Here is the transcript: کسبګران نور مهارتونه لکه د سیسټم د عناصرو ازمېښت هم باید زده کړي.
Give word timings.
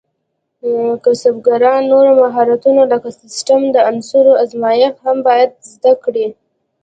کسبګران 1.03 1.81
نور 1.91 2.05
مهارتونه 2.21 2.81
لکه 2.91 3.09
د 3.11 3.15
سیسټم 3.19 3.61
د 3.71 3.75
عناصرو 3.89 4.33
ازمېښت 4.43 4.97
هم 5.05 5.17
باید 5.27 5.51
زده 5.73 5.93
کړي. 6.03 6.27